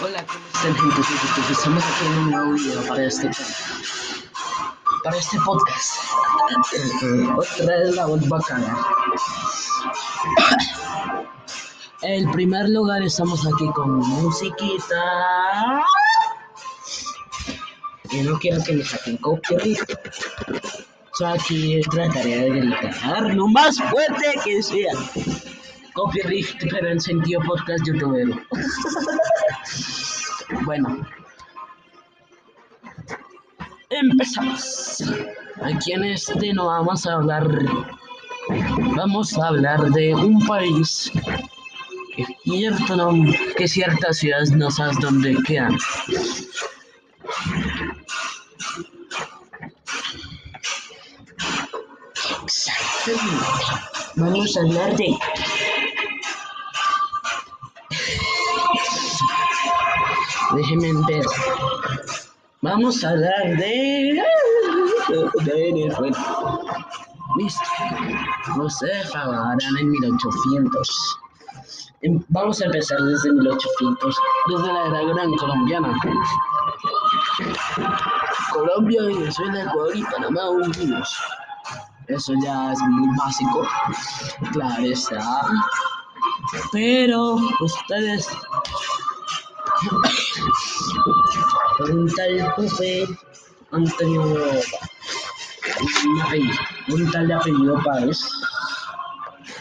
[0.00, 1.52] Hola, ¿cómo están gente?
[1.52, 3.30] Estamos aquí en un nuevo video para este
[5.02, 5.94] para este podcast.
[7.36, 8.78] Otra vez la voz bacana.
[12.02, 15.82] En primer lugar estamos aquí con musiquita.
[18.12, 19.80] Y no quiero que me saquen copyright.
[21.14, 24.92] So aquí trataré de gritar lo más fuerte que sea.
[25.94, 28.28] Copyright, pero en sentido podcast youtuber.
[30.68, 31.00] Bueno.
[33.88, 35.02] Empezamos.
[35.62, 37.48] Aquí en este no vamos a hablar.
[38.94, 41.10] Vamos a hablar de un país
[42.14, 45.74] que cierto no, que ciertas ciudades no sabes dónde quedan.
[52.44, 53.44] Exactamente.
[54.16, 55.16] Vamos a hablar de
[60.58, 61.24] Déjenme ver.
[62.62, 64.20] Vamos a hablar de.
[65.44, 66.18] de Venezuela.
[67.38, 67.62] Listo.
[68.60, 71.18] Ustedes pagarán en 1800.
[72.02, 74.16] Em- Vamos a empezar desde 1800,
[74.48, 75.96] desde la era gran colombiana.
[78.52, 81.16] Colombia, Venezuela, Ecuador y Panamá unidos.
[82.08, 83.64] Eso ya es muy básico.
[84.52, 85.46] Claro está.
[86.72, 88.26] Pero ustedes
[91.90, 93.06] un tal José
[93.72, 96.54] Antonio un, apellido,
[96.88, 98.18] un tal de apellido Páez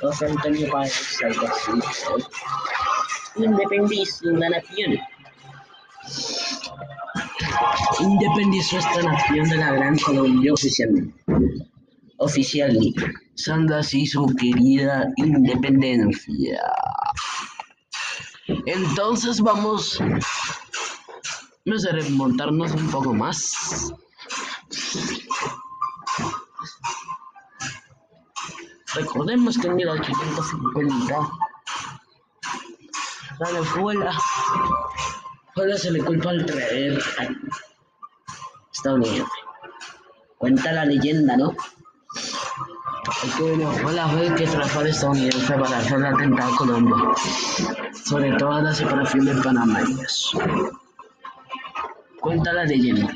[0.00, 1.72] José Antonio Páez algo así
[3.36, 4.98] independizó la nación.
[8.00, 11.14] Independizó esta nación de la gran Colombia oficialmente.
[12.18, 13.04] Oficialmente.
[13.34, 16.60] Usando así su querida independencia
[18.66, 23.92] entonces vamos a remontarnos un poco más.
[28.94, 31.16] Recordemos que en 1850
[33.40, 34.18] a la escuela
[35.54, 37.02] solo se le culpa al traer
[38.72, 39.30] estadounidense.
[40.36, 41.54] Cuenta la leyenda, ¿no?
[43.04, 43.52] Fue
[44.26, 46.96] el que trajo al estadounidense para hacer el atentado a Colombia,
[48.04, 50.38] sobre la de Panamá y eso.
[52.20, 53.12] Cuenta la leyenda.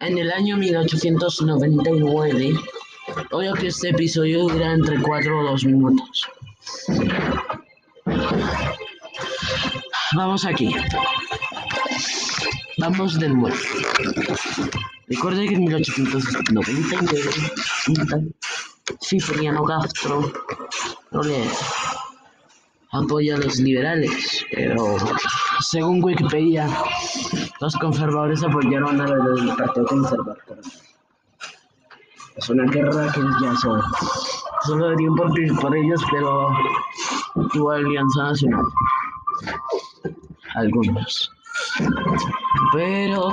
[0.00, 2.54] En el año 1899,
[3.32, 6.26] obvio que este episodio dura entre 4 o 2 minutos.
[10.14, 10.74] Vamos aquí.
[12.78, 13.56] Vamos de nuevo.
[15.08, 18.34] Recuerde que en 1899,
[19.00, 20.32] Cipriano Castro
[21.12, 21.48] no le
[22.90, 24.96] apoya a los liberales, pero
[25.60, 26.68] según Wikipedia,
[27.60, 30.38] los conservadores apoyaron a los del Partido Conservador.
[32.36, 33.80] Es una guerra que ya son.
[34.64, 36.48] Solo deberían participar ellos, pero
[37.52, 38.64] tuvo Alianza Nacional.
[40.56, 41.35] Algunos.
[42.72, 43.32] Pero,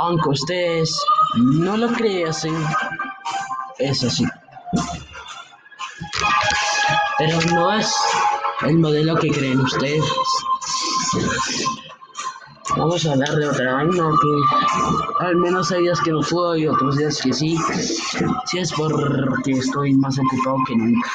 [0.00, 0.98] aunque ustedes
[1.36, 2.56] no lo creasen,
[3.78, 4.24] es así.
[7.18, 7.94] Pero no es
[8.62, 10.04] el modelo que creen ustedes.
[12.76, 16.66] Vamos a hablar de otra vaina que al menos hay días que no puedo y
[16.66, 17.56] otros días que sí.
[18.46, 21.10] Sí es porque estoy más ocupado que nunca.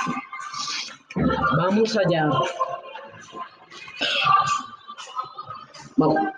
[1.57, 2.29] Vamos allá.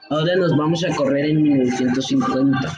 [0.09, 2.73] Ahora nos vamos a correr en 1950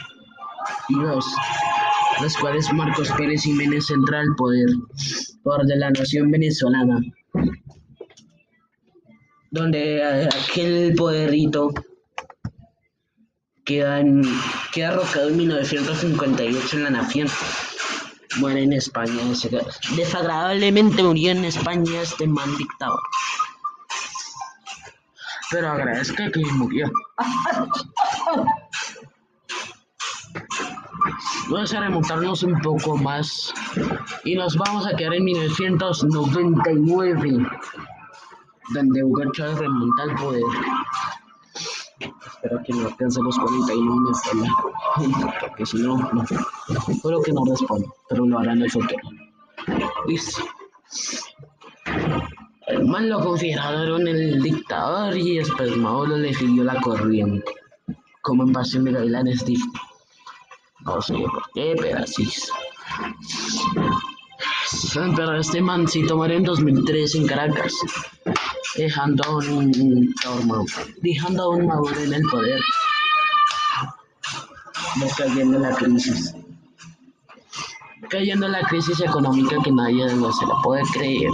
[0.88, 4.68] y los cuales Marcos Pérez Jiménez entra al poder
[5.42, 7.00] por de la nación venezolana
[9.54, 11.72] donde eh, aquel poderito
[13.64, 14.22] queda, en,
[14.72, 17.28] queda arrojado en 1958 en la nación.
[18.38, 19.22] Muere en España.
[19.96, 22.98] Desagradablemente murió en España este man dictador.
[25.54, 26.90] Pero agradezca que murió.
[31.48, 33.54] Vamos a remontarnos un poco más
[34.24, 37.46] y nos vamos a quedar en 1999
[38.70, 40.42] donde Hugo Chávez remonta al poder.
[42.00, 44.48] Espero que no alcance los 41 en Estela,
[45.40, 46.24] porque si no, no.
[46.88, 49.08] Espero que no responda, pero lo hará en el futuro.
[50.08, 50.42] Listo.
[52.74, 57.52] El man lo consideraron el dictador y después Maduro le siguió la corriente,
[58.20, 59.70] como en Pasión de Gavilanes dijo.
[60.80, 62.50] No sé por qué, pero así es.
[64.92, 67.72] Pero este man sí tomaron en 2003 en Caracas.
[68.76, 70.12] dejando a un,
[71.00, 72.60] dejando a un Maduro en el poder,
[75.16, 76.34] cayendo en la crisis,
[78.08, 81.30] cayendo en la crisis económica que nadie se la puede creer.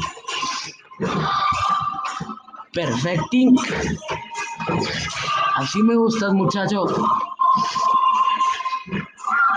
[2.73, 3.57] Perfecting.
[5.57, 6.85] Así me gustas, muchacho.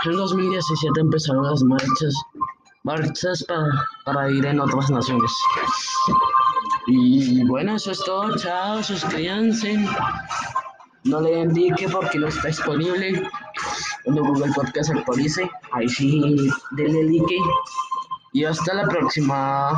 [0.04, 2.14] En 2017 empezaron las marchas,
[2.82, 3.66] marchas para,
[4.04, 5.32] para ir en otras naciones.
[6.86, 8.36] Y bueno, eso es todo.
[8.36, 9.88] Chao, suscríbanse.
[11.04, 13.28] No le den like porque no está disponible.
[14.04, 17.36] Cuando Google Podcast actualice, ahí sí denle like.
[18.32, 19.70] Y hasta la próxima.